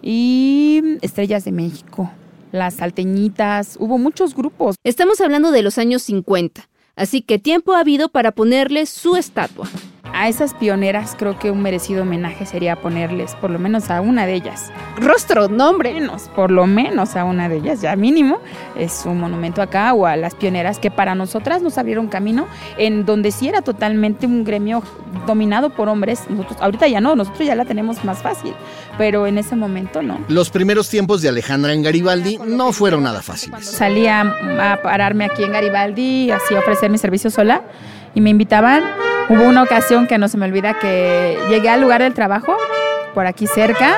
y 0.03 0.99
Estrellas 1.00 1.45
de 1.45 1.53
México, 1.53 2.11
las 2.53 2.75
Salteñitas, 2.75 3.76
hubo 3.81 3.99
muchos 3.99 4.35
grupos. 4.35 4.76
estamos 4.85 5.21
hablando 5.21 5.50
de 5.50 5.62
los 5.62 5.79
años 5.79 6.03
50, 6.03 6.69
así 6.97 7.23
que 7.23 7.39
tiempo 7.39 7.73
ha 7.73 7.81
habido 7.81 8.09
para 8.09 8.33
ponerle 8.33 8.87
su 8.87 9.17
estatua. 9.17 9.69
A 10.14 10.28
esas 10.28 10.54
pioneras 10.54 11.16
creo 11.18 11.38
que 11.38 11.50
un 11.50 11.61
merecido 11.61 12.02
homenaje 12.02 12.47
sería 12.47 12.76
ponerles 12.76 13.35
por 13.35 13.50
lo 13.50 13.59
menos 13.59 13.90
a 13.90 14.00
una 14.00 14.26
de 14.26 14.35
ellas. 14.35 14.73
Rostro, 14.97 15.49
nombre. 15.49 15.92
Menos, 15.92 16.30
por 16.35 16.50
lo 16.50 16.66
menos 16.66 17.16
a 17.16 17.25
una 17.25 17.49
de 17.49 17.56
ellas, 17.56 17.80
ya 17.80 17.97
mínimo, 17.97 18.38
es 18.76 19.04
un 19.04 19.18
monumento 19.18 19.61
acá 19.61 19.92
o 19.92 20.06
a 20.06 20.16
las 20.16 20.35
pioneras 20.35 20.78
que 20.78 20.90
para 20.90 21.14
nosotras 21.14 21.62
nos 21.62 21.78
abrieron 21.78 22.06
camino 22.06 22.47
en 22.78 23.04
donde 23.04 23.33
sí 23.33 23.49
era 23.49 23.62
totalmente 23.62 24.26
un 24.26 24.44
gremio 24.44 24.83
dominado 25.26 25.71
por 25.71 25.88
hombres. 25.88 26.23
Nosotros, 26.28 26.61
ahorita 26.61 26.87
ya 26.87 27.00
no, 27.00 27.16
nosotros 27.16 27.47
ya 27.47 27.56
la 27.56 27.64
tenemos 27.64 28.04
más 28.04 28.23
fácil, 28.23 28.54
pero 28.97 29.26
en 29.26 29.38
ese 29.38 29.56
momento 29.56 30.00
no. 30.00 30.21
Los 30.28 30.50
primeros 30.50 30.88
tiempos 30.88 31.23
de 31.23 31.28
Alejandra 31.28 31.73
en 31.73 31.83
Garibaldi 31.83 32.38
no 32.47 32.73
fueron 32.73 33.02
nada 33.02 33.21
fáciles. 33.21 33.66
Salía 33.66 34.21
a 34.21 34.80
pararme 34.80 35.25
aquí 35.25 35.42
en 35.42 35.52
Garibaldi, 35.52 36.30
así 36.30 36.54
a 36.54 36.61
ofrecer 36.61 36.90
mi 36.90 36.99
servicio 36.99 37.30
sola 37.30 37.62
y 38.14 38.21
me 38.21 38.30
invitaban. 38.30 39.03
Hubo 39.28 39.45
una 39.45 39.62
ocasión 39.62 40.07
que 40.07 40.19
no 40.19 40.28
se 40.28 40.37
me 40.37 40.47
olvida 40.47 40.78
que 40.78 41.38
llegué 41.49 41.71
al 41.71 41.81
lugar 41.81 42.02
del 42.02 42.14
trabajo, 42.14 42.57
por 43.14 43.26
aquí 43.26 43.47
cerca, 43.47 43.97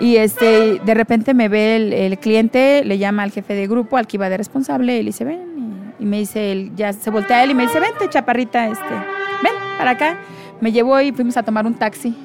y 0.00 0.16
este, 0.16 0.80
de 0.84 0.94
repente 0.94 1.34
me 1.34 1.48
ve 1.48 2.06
el, 2.06 2.18
cliente, 2.18 2.84
le 2.84 2.98
llama 2.98 3.22
al 3.22 3.32
jefe 3.32 3.54
de 3.54 3.66
grupo, 3.66 3.96
al 3.96 4.06
que 4.06 4.16
iba 4.16 4.28
de 4.28 4.36
responsable, 4.36 4.96
y 4.96 4.98
le 4.98 5.06
dice, 5.06 5.24
ven, 5.24 5.94
y, 5.98 6.04
me 6.04 6.18
dice, 6.18 6.52
él, 6.52 6.72
ya 6.76 6.92
se 6.92 7.10
voltea 7.10 7.38
a 7.38 7.44
él 7.44 7.50
y 7.50 7.54
me 7.54 7.64
dice, 7.64 7.80
vente, 7.80 8.08
chaparrita, 8.08 8.68
este, 8.68 8.94
ven 9.42 9.52
para 9.78 9.90
acá. 9.92 10.16
Me 10.60 10.72
llevó 10.72 11.00
y 11.00 11.12
fuimos 11.12 11.36
a 11.36 11.42
tomar 11.42 11.66
un 11.66 11.74
taxi. 11.74 12.16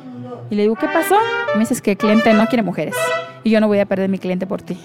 Y 0.50 0.56
le 0.56 0.64
digo, 0.64 0.76
¿qué 0.76 0.88
pasó? 0.88 1.18
me 1.54 1.62
dice, 1.62 1.80
que 1.82 1.92
el 1.92 1.98
cliente 1.98 2.34
no 2.34 2.46
quiere 2.48 2.64
mujeres. 2.64 2.96
Y 3.44 3.52
yo 3.52 3.60
no 3.60 3.68
voy 3.68 3.80
a 3.80 3.86
perder 3.86 4.10
mi 4.10 4.20
cliente 4.20 4.46
por 4.48 4.62
ti. 4.62 4.78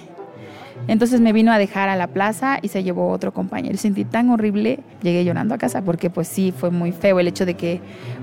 Entonces 0.88 1.20
me 1.20 1.32
vino 1.32 1.52
a 1.52 1.58
dejar 1.58 1.88
a 1.88 1.96
la 1.96 2.08
plaza 2.08 2.58
y 2.60 2.68
se 2.68 2.82
llevó 2.82 3.10
otro 3.10 3.32
compañero. 3.32 3.76
Sentí 3.78 4.04
tan 4.04 4.30
horrible, 4.30 4.80
llegué 5.02 5.24
llorando 5.24 5.54
a 5.54 5.58
casa 5.58 5.82
porque 5.82 6.10
pues 6.10 6.28
sí, 6.28 6.52
fue 6.56 6.70
muy 6.70 6.92
feo 6.92 7.20
el 7.20 7.28
hecho 7.28 7.46
de 7.46 7.54
que 7.54 7.80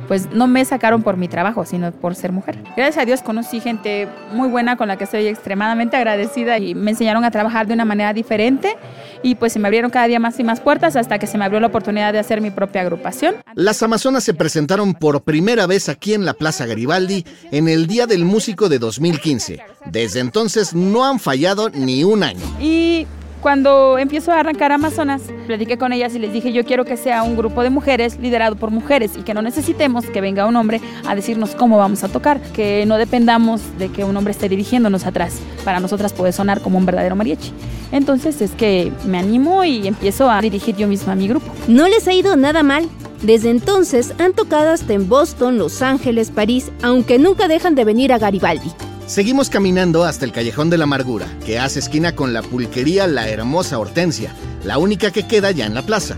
pues 0.08 0.30
no 0.32 0.48
me 0.48 0.64
sacaron 0.66 1.04
por 1.04 1.18
mi 1.18 1.28
trabajo, 1.28 1.66
sino 1.66 1.92
por 1.92 2.16
ser 2.16 2.32
mujer. 2.32 2.58
Gracias 2.76 2.98
a 2.98 3.06
Dios 3.06 3.22
conocí 3.22 3.60
gente 3.60 4.08
muy 4.34 4.50
buena 4.50 4.76
con 4.76 4.88
la 4.88 4.98
que 4.98 5.06
estoy 5.06 5.28
extremadamente 5.28 5.98
agradecida 5.98 6.58
y 6.58 6.76
me 6.76 6.92
enseñaron 6.92 7.24
a 7.24 7.32
trabajar 7.32 7.68
de 7.68 7.74
una 7.74 7.86
manera 7.86 8.14
diferente 8.14 8.76
y 9.24 9.36
pues 9.36 9.54
se 9.54 9.60
me 9.60 9.68
abrieron 9.68 9.92
cada 9.92 10.08
día 10.08 10.20
más 10.20 10.40
y 10.40 10.44
más 10.44 10.60
puertas 10.60 10.96
hasta 10.96 11.20
que 11.20 11.28
se 11.28 11.38
me 11.38 11.46
abrió 11.46 11.60
la 11.60 11.68
oportunidad 11.68 12.14
de 12.14 12.20
hacer 12.20 12.42
mi 12.42 12.52
propia 12.52 12.82
agrupación. 12.82 13.36
Las 13.56 13.82
Amazonas 13.84 14.24
se 14.24 14.34
presentaron 14.34 14.94
por 14.94 15.24
primera 15.24 15.68
vez 15.68 15.90
aquí 15.90 16.14
en 16.14 16.26
la 16.26 16.34
Plaza 16.34 16.66
Garibaldi 16.66 17.26
en 17.52 17.68
el 17.68 17.88
Día 17.88 18.08
del 18.08 18.26
Músico 18.26 18.70
de 18.70 18.80
2015. 18.80 19.71
Desde 19.86 20.20
entonces 20.20 20.74
no 20.74 21.06
han 21.06 21.20
fallado 21.20 21.70
ni 21.70 22.04
un 22.04 22.24
año. 22.24 22.42
Y 22.60 23.08
cuando 23.42 23.98
empiezo 23.98 24.32
a 24.32 24.40
arrancar 24.40 24.72
Amazonas, 24.72 25.24
platiqué 25.48 25.78
con 25.78 25.92
ellas 25.94 26.14
y 26.14 26.20
les 26.20 26.32
dije, 26.32 26.54
yo 26.54 26.64
quiero 26.64 26.86
que 26.86 26.96
sea 26.96 27.24
un 27.24 27.36
grupo 27.36 27.64
de 27.64 27.72
mujeres 27.72 28.20
liderado 28.20 28.56
por 28.56 28.70
mujeres 28.70 29.14
y 29.18 29.24
que 29.24 29.34
no 29.34 29.42
necesitemos 29.42 30.06
que 30.06 30.22
venga 30.22 30.46
un 30.46 30.56
hombre 30.56 30.80
a 31.08 31.16
decirnos 31.16 31.56
cómo 31.56 31.78
vamos 31.78 32.04
a 32.04 32.10
tocar, 32.10 32.40
que 32.54 32.86
no 32.86 32.98
dependamos 32.98 33.62
de 33.80 33.90
que 33.90 34.04
un 34.04 34.16
hombre 34.16 34.32
esté 34.32 34.48
dirigiéndonos 34.48 35.08
atrás, 35.08 35.40
para 35.66 35.80
nosotras 35.80 36.14
puede 36.14 36.34
sonar 36.34 36.62
como 36.62 36.78
un 36.78 36.86
verdadero 36.86 37.16
mariachi. 37.16 37.52
Entonces 37.92 38.42
es 38.42 38.52
que 38.52 38.92
me 39.06 39.18
animo 39.18 39.64
y 39.64 39.88
empiezo 39.88 40.30
a 40.30 40.40
dirigir 40.40 40.76
yo 40.76 40.88
misma 40.88 41.16
mi 41.16 41.28
grupo. 41.28 41.52
No 41.68 41.88
les 41.88 42.08
ha 42.08 42.14
ido 42.14 42.36
nada 42.36 42.62
mal. 42.62 42.88
Desde 43.24 43.50
entonces 43.50 44.14
han 44.20 44.34
tocado 44.34 44.70
hasta 44.72 44.94
en 44.94 45.10
Boston, 45.10 45.58
Los 45.58 45.82
Ángeles, 45.82 46.32
París, 46.32 46.72
aunque 46.82 47.20
nunca 47.20 47.48
dejan 47.48 47.76
de 47.76 47.86
venir 47.86 48.14
a 48.14 48.20
Garibaldi. 48.20 48.72
Seguimos 49.12 49.50
caminando 49.50 50.06
hasta 50.06 50.24
el 50.24 50.32
Callejón 50.32 50.70
de 50.70 50.78
la 50.78 50.86
Amargura, 50.86 51.28
que 51.46 51.60
hace 51.60 51.80
esquina 51.80 52.16
con 52.16 52.32
la 52.32 52.42
pulquería 52.42 53.08
La 53.08 53.28
Hermosa 53.28 53.78
Hortensia, 53.78 54.34
la 54.64 54.78
única 54.78 55.12
que 55.12 55.28
queda 55.28 55.52
ya 55.52 55.66
en 55.66 55.74
la 55.74 55.82
plaza. 55.82 56.16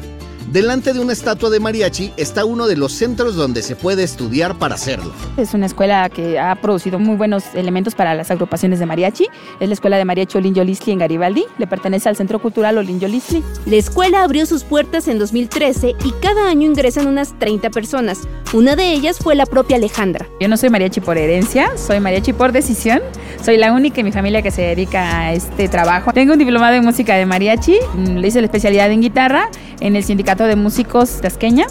Delante 0.53 0.93
de 0.93 0.99
una 0.99 1.13
estatua 1.13 1.49
de 1.49 1.59
mariachi 1.59 2.13
está 2.15 2.45
uno 2.45 2.67
de 2.67 2.77
los 2.77 2.91
centros 2.91 3.35
donde 3.35 3.63
se 3.63 3.75
puede 3.75 4.03
estudiar 4.03 4.53
para 4.59 4.75
hacerlo. 4.75 5.11
Es 5.35 5.55
una 5.55 5.65
escuela 5.65 6.07
que 6.09 6.37
ha 6.37 6.53
producido 6.61 6.99
muy 6.99 7.15
buenos 7.15 7.43
elementos 7.55 7.95
para 7.95 8.13
las 8.13 8.29
agrupaciones 8.29 8.77
de 8.77 8.85
mariachi. 8.85 9.25
Es 9.59 9.67
la 9.67 9.73
escuela 9.73 9.97
de 9.97 10.05
mariachi 10.05 10.37
Olinjo 10.37 10.63
Lisli 10.63 10.93
en 10.93 10.99
Garibaldi. 10.99 11.45
Le 11.57 11.65
pertenece 11.65 12.07
al 12.07 12.15
Centro 12.15 12.37
Cultural 12.37 12.77
Olinjo 12.77 13.07
Lisli. 13.07 13.43
La 13.65 13.77
escuela 13.77 14.23
abrió 14.23 14.45
sus 14.45 14.63
puertas 14.63 15.07
en 15.07 15.17
2013 15.17 15.95
y 16.05 16.11
cada 16.21 16.47
año 16.47 16.67
ingresan 16.67 17.07
unas 17.07 17.33
30 17.39 17.71
personas. 17.71 18.19
Una 18.53 18.75
de 18.75 18.93
ellas 18.93 19.17
fue 19.17 19.33
la 19.33 19.47
propia 19.47 19.77
Alejandra. 19.77 20.27
Yo 20.39 20.47
no 20.49 20.57
soy 20.57 20.69
mariachi 20.69 21.01
por 21.01 21.17
herencia, 21.17 21.75
soy 21.77 21.99
mariachi 21.99 22.31
por 22.31 22.51
decisión. 22.51 23.01
Soy 23.43 23.57
la 23.57 23.73
única 23.73 24.01
en 24.01 24.05
mi 24.05 24.11
familia 24.11 24.43
que 24.43 24.51
se 24.51 24.61
dedica 24.61 25.17
a 25.17 25.33
este 25.33 25.67
trabajo. 25.67 26.13
Tengo 26.13 26.33
un 26.33 26.39
diplomado 26.39 26.75
en 26.75 26.85
música 26.85 27.15
de 27.15 27.25
mariachi. 27.25 27.79
Le 27.97 28.27
hice 28.27 28.39
la 28.39 28.45
especialidad 28.45 28.91
en 28.91 29.01
guitarra 29.01 29.49
en 29.79 29.95
el 29.95 30.03
sindicato 30.03 30.42
de 30.45 30.55
Músicos 30.55 31.21
Tasqueña, 31.21 31.65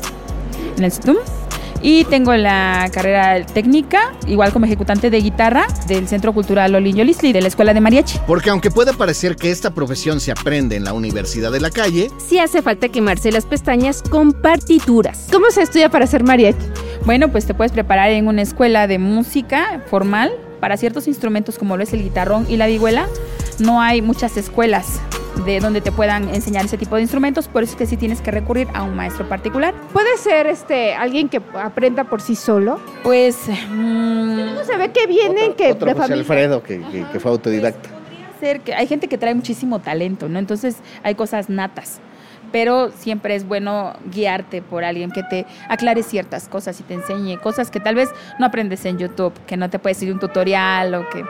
en 0.76 0.84
el 0.84 0.92
STUM. 0.92 1.16
Y 1.84 2.04
tengo 2.04 2.32
la 2.34 2.88
carrera 2.92 3.44
técnica, 3.44 4.12
igual 4.28 4.52
como 4.52 4.66
ejecutante 4.66 5.10
de 5.10 5.20
guitarra 5.20 5.66
del 5.88 6.06
Centro 6.06 6.32
Cultural 6.32 6.72
Olinjo 6.74 7.02
Lisli, 7.02 7.32
de 7.32 7.40
la 7.40 7.48
Escuela 7.48 7.74
de 7.74 7.80
Mariachi. 7.80 8.20
Porque 8.24 8.50
aunque 8.50 8.70
puede 8.70 8.92
parecer 8.92 9.34
que 9.34 9.50
esta 9.50 9.74
profesión 9.74 10.20
se 10.20 10.30
aprende 10.30 10.76
en 10.76 10.84
la 10.84 10.92
Universidad 10.92 11.50
de 11.50 11.60
la 11.60 11.70
Calle, 11.70 12.08
sí 12.24 12.38
hace 12.38 12.62
falta 12.62 12.88
quemarse 12.88 13.32
las 13.32 13.46
pestañas 13.46 14.00
con 14.00 14.32
partituras. 14.32 15.26
¿Cómo 15.32 15.50
se 15.50 15.62
estudia 15.62 15.88
para 15.88 16.06
ser 16.06 16.22
mariachi? 16.22 16.64
Bueno, 17.04 17.32
pues 17.32 17.46
te 17.46 17.54
puedes 17.54 17.72
preparar 17.72 18.10
en 18.12 18.28
una 18.28 18.42
escuela 18.42 18.86
de 18.86 18.98
música 19.00 19.82
formal 19.90 20.30
para 20.60 20.76
ciertos 20.76 21.08
instrumentos 21.08 21.58
como 21.58 21.76
lo 21.76 21.82
es 21.82 21.92
el 21.92 22.04
guitarrón 22.04 22.46
y 22.48 22.56
la 22.58 22.68
vihuela. 22.68 23.08
No 23.58 23.80
hay 23.80 24.02
muchas 24.02 24.36
escuelas 24.36 25.00
de 25.44 25.60
donde 25.60 25.80
te 25.80 25.92
puedan 25.92 26.28
enseñar 26.34 26.64
ese 26.64 26.78
tipo 26.78 26.96
de 26.96 27.02
instrumentos, 27.02 27.48
por 27.48 27.62
eso 27.62 27.72
es 27.72 27.78
que 27.78 27.86
sí 27.86 27.96
tienes 27.96 28.20
que 28.20 28.30
recurrir 28.30 28.68
a 28.74 28.82
un 28.82 28.94
maestro 28.94 29.28
particular. 29.28 29.74
¿Puede 29.92 30.16
ser 30.18 30.46
este 30.46 30.94
alguien 30.94 31.28
que 31.28 31.40
aprenda 31.54 32.04
por 32.04 32.20
sí 32.20 32.36
solo? 32.36 32.80
Pues 33.02 33.38
mmm, 33.70 34.54
no 34.54 34.64
se 34.64 34.76
ve 34.76 34.90
que 34.92 35.06
vienen 35.06 35.54
que 35.54 35.72
otro, 35.72 35.94
pues, 35.94 36.10
Alfredo 36.10 36.62
que, 36.62 36.80
que, 37.12 37.20
fue 37.20 37.30
autodidacta. 37.30 37.88
ser 38.40 38.60
que 38.60 38.74
hay 38.74 38.86
gente 38.86 39.08
que 39.08 39.18
trae 39.18 39.34
muchísimo 39.34 39.80
talento, 39.80 40.28
¿no? 40.28 40.38
Entonces 40.38 40.76
hay 41.02 41.14
cosas 41.14 41.48
natas 41.48 42.00
pero 42.52 42.90
siempre 42.90 43.34
es 43.34 43.46
bueno 43.46 43.94
guiarte 44.12 44.62
por 44.62 44.84
alguien 44.84 45.10
que 45.10 45.22
te 45.22 45.46
aclare 45.68 46.02
ciertas 46.02 46.48
cosas 46.48 46.78
y 46.78 46.82
te 46.82 46.94
enseñe 46.94 47.38
cosas 47.38 47.70
que 47.70 47.80
tal 47.80 47.94
vez 47.94 48.10
no 48.38 48.46
aprendes 48.46 48.84
en 48.84 48.98
YouTube, 48.98 49.32
que 49.46 49.56
no 49.56 49.70
te 49.70 49.78
puedes 49.78 50.00
ir 50.02 50.12
un 50.12 50.20
tutorial 50.20 50.94
o 50.94 51.08
que 51.08 51.24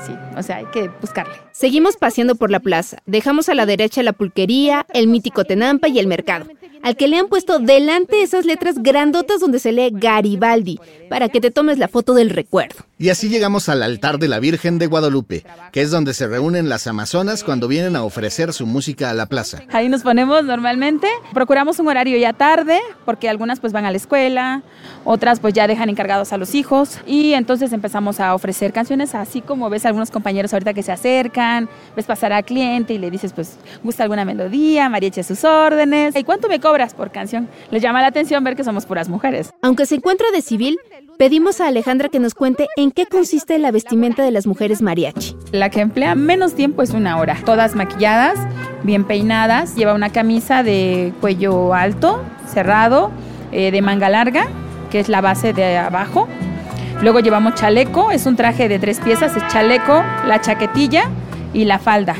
sí, 0.00 0.14
o 0.36 0.42
sea, 0.42 0.56
hay 0.56 0.66
que 0.66 0.90
buscarle. 1.00 1.45
Seguimos 1.58 1.96
paseando 1.96 2.34
por 2.34 2.50
la 2.50 2.60
plaza. 2.60 2.98
Dejamos 3.06 3.48
a 3.48 3.54
la 3.54 3.64
derecha 3.64 4.02
la 4.02 4.12
pulquería, 4.12 4.84
el 4.92 5.06
mítico 5.06 5.46
Tenampa 5.46 5.88
y 5.88 5.98
el 5.98 6.06
mercado, 6.06 6.44
al 6.82 6.96
que 6.98 7.08
le 7.08 7.16
han 7.16 7.28
puesto 7.28 7.58
delante 7.58 8.20
esas 8.20 8.44
letras 8.44 8.82
grandotas 8.82 9.40
donde 9.40 9.58
se 9.58 9.72
lee 9.72 9.88
Garibaldi, 9.90 10.78
para 11.08 11.30
que 11.30 11.40
te 11.40 11.50
tomes 11.50 11.78
la 11.78 11.88
foto 11.88 12.12
del 12.12 12.28
recuerdo. 12.28 12.84
Y 12.98 13.08
así 13.08 13.28
llegamos 13.28 13.68
al 13.68 13.82
altar 13.82 14.18
de 14.18 14.28
la 14.28 14.38
Virgen 14.38 14.78
de 14.78 14.86
Guadalupe, 14.86 15.44
que 15.72 15.80
es 15.80 15.90
donde 15.90 16.12
se 16.12 16.26
reúnen 16.26 16.68
las 16.68 16.86
amazonas 16.86 17.42
cuando 17.42 17.68
vienen 17.68 17.96
a 17.96 18.04
ofrecer 18.04 18.52
su 18.52 18.66
música 18.66 19.10
a 19.10 19.14
la 19.14 19.26
plaza. 19.26 19.62
Ahí 19.70 19.88
nos 19.88 20.02
ponemos 20.02 20.44
normalmente. 20.44 21.06
Procuramos 21.32 21.78
un 21.78 21.88
horario 21.88 22.18
ya 22.18 22.34
tarde, 22.34 22.80
porque 23.06 23.30
algunas 23.30 23.60
pues 23.60 23.72
van 23.72 23.84
a 23.86 23.90
la 23.90 23.96
escuela, 23.96 24.62
otras 25.04 25.40
pues 25.40 25.54
ya 25.54 25.66
dejan 25.66 25.88
encargados 25.88 26.32
a 26.34 26.38
los 26.38 26.54
hijos, 26.54 26.98
y 27.06 27.32
entonces 27.32 27.72
empezamos 27.72 28.20
a 28.20 28.34
ofrecer 28.34 28.74
canciones 28.74 29.14
así 29.14 29.40
como 29.40 29.70
ves 29.70 29.86
algunos 29.86 30.10
compañeros 30.10 30.52
ahorita 30.52 30.74
que 30.74 30.82
se 30.82 30.92
acercan, 30.92 31.45
ves 31.94 32.06
pasar 32.06 32.32
al 32.32 32.44
cliente 32.44 32.94
y 32.94 32.98
le 32.98 33.10
dices, 33.10 33.32
pues, 33.32 33.58
¿gusta 33.82 34.02
alguna 34.02 34.24
melodía? 34.24 34.88
Mariachi 34.88 35.20
a 35.20 35.24
sus 35.24 35.44
órdenes. 35.44 36.14
¿Y 36.16 36.24
cuánto 36.24 36.48
me 36.48 36.60
cobras 36.60 36.94
por 36.94 37.10
canción? 37.10 37.48
Les 37.70 37.82
llama 37.82 38.00
la 38.00 38.08
atención 38.08 38.42
ver 38.44 38.56
que 38.56 38.64
somos 38.64 38.86
puras 38.86 39.08
mujeres. 39.08 39.52
Aunque 39.62 39.86
se 39.86 39.96
encuentra 39.96 40.26
de 40.32 40.42
civil, 40.42 40.78
pedimos 41.18 41.60
a 41.60 41.68
Alejandra 41.68 42.08
que 42.08 42.18
nos 42.18 42.34
cuente 42.34 42.68
en 42.76 42.90
qué 42.90 43.06
consiste 43.06 43.58
la 43.58 43.70
vestimenta 43.70 44.22
de 44.22 44.30
las 44.30 44.46
mujeres 44.46 44.82
mariachi. 44.82 45.36
La 45.52 45.70
que 45.70 45.80
emplea 45.80 46.14
menos 46.14 46.54
tiempo 46.54 46.82
es 46.82 46.90
una 46.90 47.18
hora. 47.18 47.36
Todas 47.44 47.74
maquilladas, 47.74 48.38
bien 48.82 49.04
peinadas, 49.04 49.76
lleva 49.76 49.94
una 49.94 50.10
camisa 50.10 50.62
de 50.62 51.12
cuello 51.20 51.74
alto, 51.74 52.22
cerrado, 52.46 53.10
eh, 53.52 53.70
de 53.70 53.82
manga 53.82 54.08
larga, 54.08 54.48
que 54.90 55.00
es 55.00 55.08
la 55.08 55.20
base 55.20 55.52
de 55.52 55.76
abajo 55.76 56.28
Luego 57.02 57.20
llevamos 57.20 57.54
chaleco, 57.54 58.10
es 58.10 58.24
un 58.24 58.36
traje 58.36 58.68
de 58.68 58.78
tres 58.78 59.00
piezas, 59.00 59.36
es 59.36 59.46
chaleco, 59.48 60.02
la 60.26 60.40
chaquetilla 60.40 61.10
y 61.56 61.64
la 61.64 61.78
falda. 61.78 62.14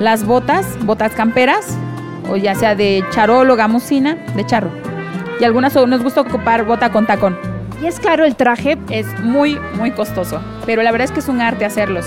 Las 0.00 0.26
botas, 0.26 0.66
botas 0.84 1.12
camperas, 1.12 1.78
o 2.28 2.36
ya 2.36 2.54
sea 2.56 2.74
de 2.74 3.04
charol 3.10 3.48
o 3.48 3.56
gamusina, 3.56 4.16
de 4.34 4.44
charro. 4.44 4.70
Y 5.40 5.44
algunas 5.44 5.74
nos 5.74 6.02
gusta 6.02 6.20
ocupar 6.20 6.64
bota 6.64 6.90
con 6.90 7.06
tacón. 7.06 7.38
¿Y 7.80 7.86
es 7.86 8.00
caro 8.00 8.24
el 8.24 8.34
traje? 8.34 8.76
Es 8.90 9.06
muy, 9.20 9.58
muy 9.78 9.92
costoso, 9.92 10.40
pero 10.66 10.82
la 10.82 10.90
verdad 10.90 11.04
es 11.04 11.12
que 11.12 11.20
es 11.20 11.28
un 11.28 11.40
arte 11.40 11.64
hacerlos. 11.64 12.06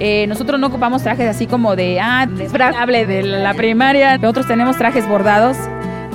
Eh, 0.00 0.26
nosotros 0.26 0.58
no 0.60 0.66
ocupamos 0.68 1.02
trajes 1.02 1.28
así 1.28 1.46
como 1.46 1.76
de, 1.76 2.00
ah, 2.00 2.26
de 2.26 3.22
la 3.22 3.54
primaria. 3.54 4.18
Nosotros 4.18 4.46
tenemos 4.46 4.76
trajes 4.76 5.08
bordados 5.08 5.56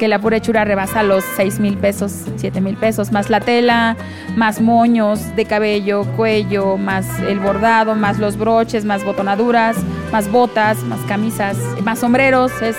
que 0.02 0.08
la 0.08 0.18
pura 0.18 0.38
hechura 0.38 0.66
rebasa 0.66 1.04
los 1.04 1.24
6 1.36 1.60
mil 1.60 1.78
pesos, 1.78 2.12
7 2.38 2.60
mil 2.60 2.76
pesos, 2.76 3.12
más 3.12 3.30
la 3.30 3.40
tela, 3.40 3.96
más 4.36 4.60
moños 4.60 5.36
de 5.36 5.46
cabello, 5.46 6.06
cuello, 6.18 6.76
más 6.76 7.06
el 7.20 7.40
bordado, 7.40 7.94
más 7.94 8.18
los 8.18 8.36
broches, 8.36 8.84
más 8.84 9.06
botonaduras, 9.06 9.78
más 10.12 10.32
botas, 10.32 10.82
más 10.86 11.00
camisas, 11.02 11.56
más 11.84 12.00
sombreros. 12.00 12.52
Es, 12.64 12.76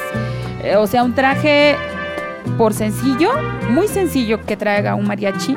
eh, 0.65 0.75
o 0.75 0.89
sea, 0.89 1.05
un 1.05 1.15
traje 1.15 1.77
por 2.59 2.75
sencillo, 2.75 3.31
muy 3.71 3.87
sencillo 3.87 4.45
que 4.45 4.57
traiga 4.57 4.97
un 4.97 5.07
mariachi, 5.07 5.57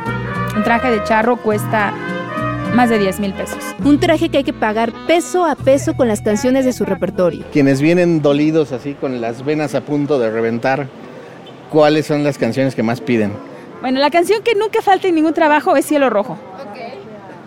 un 0.56 0.64
traje 0.64 0.92
de 0.92 1.04
charro 1.04 1.38
cuesta 1.38 1.96
más 2.76 2.92
de 2.92 3.00
10 3.00 3.22
mil 3.22 3.34
pesos. 3.34 3.58
Un 3.84 4.00
traje 4.00 4.30
que 4.30 4.38
hay 4.38 4.44
que 4.44 4.54
pagar 4.54 4.94
peso 5.08 5.46
a 5.46 5.56
peso 5.56 5.96
con 5.96 6.08
las 6.08 6.22
canciones 6.22 6.64
de 6.64 6.74
su 6.74 6.86
repertorio. 6.86 7.44
Quienes 7.52 7.82
vienen 7.82 8.22
dolidos 8.22 8.72
así 8.72 8.94
con 8.94 9.20
las 9.20 9.44
venas 9.44 9.74
a 9.74 9.82
punto 9.82 10.20
de 10.20 10.30
reventar, 10.30 10.90
¿cuáles 11.70 12.06
son 12.06 12.24
las 12.24 12.38
canciones 12.38 12.76
que 12.76 12.84
más 12.84 13.02
piden? 13.02 13.34
Bueno, 13.82 14.00
la 14.00 14.10
canción 14.10 14.42
que 14.44 14.56
nunca 14.56 14.82
falta 14.82 15.08
en 15.08 15.16
ningún 15.16 15.34
trabajo 15.34 15.76
es 15.76 15.86
Cielo 15.86 16.10
Rojo. 16.10 16.38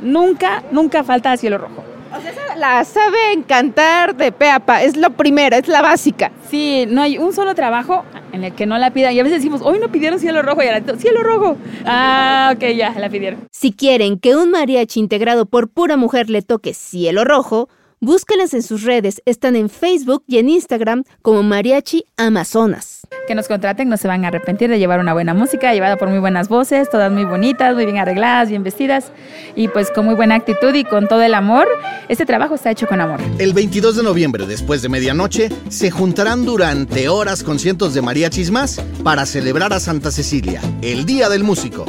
Nunca, 0.00 0.62
nunca 0.70 1.02
falta 1.02 1.37
Cielo 1.37 1.58
Rojo. 1.58 1.82
O 2.16 2.20
sea, 2.20 2.30
esa 2.30 2.56
la 2.56 2.84
saben 2.84 3.42
cantar 3.42 4.16
de 4.16 4.32
pe 4.32 4.48
a 4.48 4.60
pa, 4.60 4.82
es 4.82 4.96
lo 4.96 5.10
primero, 5.10 5.56
es 5.56 5.68
la 5.68 5.82
básica. 5.82 6.32
Sí, 6.48 6.87
no 6.88 7.02
hay 7.02 7.18
un 7.18 7.34
solo 7.34 7.54
trabajo 7.54 8.04
en 8.32 8.44
el 8.44 8.54
que 8.54 8.66
no 8.66 8.78
la 8.78 8.92
pidan. 8.92 9.12
Y 9.12 9.20
a 9.20 9.22
veces 9.22 9.38
decimos, 9.38 9.60
hoy 9.62 9.78
no 9.78 9.88
pidieron 9.88 10.18
cielo 10.18 10.40
rojo 10.42 10.62
y 10.62 10.68
ahora 10.68 10.82
cielo 10.96 11.22
rojo. 11.22 11.56
Ah, 11.84 12.52
ok, 12.54 12.64
ya, 12.76 12.94
la 12.98 13.10
pidieron. 13.10 13.40
Si 13.50 13.72
quieren 13.72 14.18
que 14.18 14.37
un 14.37 14.50
mariachi 14.50 15.00
integrado 15.00 15.46
por 15.46 15.68
pura 15.68 15.96
mujer 15.96 16.30
le 16.30 16.40
toque 16.42 16.72
cielo 16.72 17.25
rojo, 17.25 17.68
búsquenlas 18.00 18.55
en 18.55 18.62
sus 18.62 18.83
redes. 18.83 19.23
Están 19.25 19.57
en 19.57 19.69
Facebook 19.69 20.25
y 20.26 20.38
en 20.38 20.49
Instagram 20.49 21.05
como 21.23 21.43
Mariachi 21.43 22.05
Amazonas. 22.17 23.00
Que 23.26 23.35
nos 23.35 23.49
contraten, 23.49 23.88
no 23.88 23.97
se 23.97 24.09
van 24.09 24.25
a 24.25 24.28
arrepentir 24.28 24.71
de 24.71 24.78
llevar 24.78 25.00
una 25.00 25.12
buena 25.12 25.35
música, 25.35 25.73
llevada 25.73 25.97
por 25.97 26.09
muy 26.09 26.19
buenas 26.19 26.49
voces, 26.49 26.88
todas 26.90 27.12
muy 27.12 27.25
bonitas, 27.25 27.75
muy 27.75 27.85
bien 27.85 27.99
arregladas, 27.99 28.49
bien 28.49 28.62
vestidas 28.62 29.12
y 29.55 29.69
pues 29.69 29.90
con 29.90 30.07
muy 30.07 30.14
buena 30.14 30.35
actitud 30.35 30.75
y 30.75 30.85
con 30.85 31.09
todo 31.09 31.23
el 31.23 31.35
amor. 31.35 31.69
Este 32.09 32.25
trabajo 32.25 32.55
está 32.55 32.71
hecho 32.71 32.87
con 32.87 33.00
amor. 33.00 33.21
El 33.38 33.52
22 33.52 33.97
de 33.97 34.02
noviembre, 34.02 34.47
después 34.47 34.83
de 34.83 34.88
medianoche, 34.88 35.50
se 35.69 35.90
juntarán 35.90 36.45
durante 36.45 37.09
horas 37.09 37.43
con 37.43 37.59
cientos 37.59 37.95
de 37.95 38.02
mariachis 38.02 38.50
más 38.50 38.81
para 39.02 39.26
celebrar 39.26 39.73
a 39.73 39.81
Santa 39.81 40.11
Cecilia, 40.11 40.61
el 40.83 41.05
Día 41.05 41.28
del 41.28 41.45
Músico. 41.45 41.85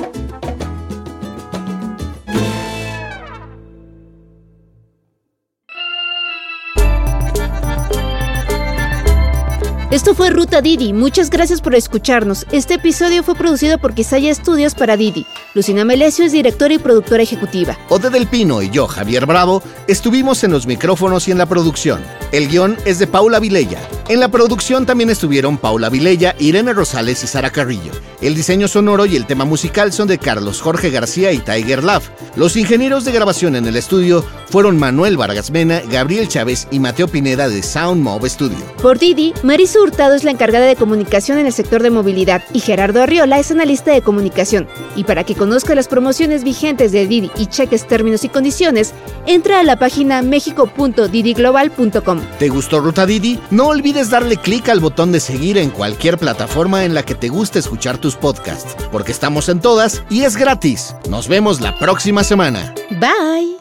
Esto 9.91 10.13
fue 10.13 10.29
Ruta 10.29 10.61
Didi. 10.61 10.93
Muchas 10.93 11.31
gracias 11.31 11.61
por 11.61 11.73
escucharnos. 11.73 12.45
Este 12.51 12.75
episodio 12.75 13.23
fue 13.23 13.33
producido 13.33 13.79
por 13.79 13.95
Quisaya 13.95 14.29
Estudios 14.29 14.75
para 14.75 14.95
Didi. 14.95 15.25
Lucina 15.55 15.83
Melesio 15.83 16.25
es 16.25 16.31
directora 16.31 16.75
y 16.75 16.77
productora 16.77 17.23
ejecutiva. 17.23 17.75
Ode 17.89 18.11
del 18.11 18.27
Pino 18.27 18.61
y 18.61 18.69
yo, 18.69 18.85
Javier 18.85 19.25
Bravo, 19.25 19.63
estuvimos 19.87 20.43
en 20.43 20.51
los 20.51 20.67
micrófonos 20.67 21.27
y 21.27 21.31
en 21.31 21.39
la 21.39 21.47
producción. 21.47 22.03
El 22.31 22.49
guion 22.49 22.77
es 22.85 22.99
de 22.99 23.07
Paula 23.07 23.39
Vilella. 23.39 23.79
En 24.09 24.19
la 24.19 24.31
producción 24.31 24.87
también 24.87 25.11
estuvieron 25.11 25.59
Paula 25.59 25.87
Vilella, 25.87 26.35
Irene 26.39 26.73
Rosales 26.73 27.23
y 27.23 27.27
Sara 27.27 27.51
Carrillo. 27.51 27.91
El 28.21 28.33
diseño 28.33 28.67
sonoro 28.67 29.05
y 29.05 29.15
el 29.15 29.27
tema 29.27 29.45
musical 29.45 29.93
son 29.93 30.07
de 30.07 30.17
Carlos 30.17 30.61
Jorge 30.61 30.89
García 30.89 31.31
y 31.31 31.37
Tiger 31.37 31.83
Love. 31.83 32.09
Los 32.35 32.55
ingenieros 32.55 33.05
de 33.05 33.11
grabación 33.11 33.55
en 33.55 33.67
el 33.67 33.75
estudio 33.75 34.25
fueron 34.49 34.79
Manuel 34.79 35.15
Vargas 35.15 35.51
Mena, 35.51 35.83
Gabriel 35.91 36.27
Chávez 36.27 36.67
y 36.71 36.79
Mateo 36.79 37.07
Pineda 37.07 37.47
de 37.49 37.61
Sound 37.61 38.01
Mob 38.01 38.27
Studio. 38.27 38.57
Por 38.81 38.97
Didi, 38.97 39.31
Marisa 39.43 39.79
Hurtado 39.79 40.15
es 40.15 40.23
la 40.23 40.31
encargada 40.31 40.65
de 40.65 40.75
comunicación 40.75 41.37
en 41.37 41.45
el 41.45 41.53
sector 41.53 41.83
de 41.83 41.91
movilidad 41.91 42.43
y 42.51 42.61
Gerardo 42.61 43.03
Arriola 43.03 43.37
es 43.37 43.51
analista 43.51 43.91
de 43.91 44.01
comunicación. 44.01 44.67
Y 44.95 45.03
para 45.03 45.23
que 45.23 45.35
conozca 45.35 45.75
las 45.75 45.87
promociones 45.87 46.43
vigentes 46.43 46.91
de 46.91 47.05
Didi 47.05 47.29
y 47.37 47.45
cheques 47.45 47.85
términos 47.85 48.23
y 48.23 48.29
condiciones, 48.29 48.95
entra 49.27 49.59
a 49.59 49.63
la 49.63 49.77
página 49.77 50.23
mexico.didiglobal.com. 50.23 52.21
¿Te 52.39 52.49
gustó 52.49 52.79
Ruta 52.79 53.05
Didi? 53.05 53.39
No 53.51 53.67
olvides 53.67 53.98
darle 54.07 54.37
clic 54.37 54.69
al 54.69 54.79
botón 54.79 55.11
de 55.11 55.19
seguir 55.19 55.57
en 55.57 55.71
cualquier 55.71 56.17
plataforma 56.17 56.85
en 56.85 56.93
la 56.93 57.03
que 57.03 57.15
te 57.15 57.27
guste 57.27 57.59
escuchar 57.59 57.97
tus 57.97 58.15
podcasts, 58.15 58.77
porque 58.91 59.11
estamos 59.11 59.49
en 59.49 59.59
todas 59.59 60.03
y 60.09 60.23
es 60.23 60.37
gratis. 60.37 60.95
Nos 61.09 61.27
vemos 61.27 61.59
la 61.59 61.77
próxima 61.77 62.23
semana. 62.23 62.73
Bye. 62.91 63.58